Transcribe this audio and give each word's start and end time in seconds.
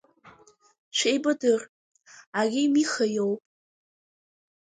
Шәеибадыр, 0.97 1.61
ари 2.39 2.63
Миха 2.73 3.05
иоуп! 3.15 3.41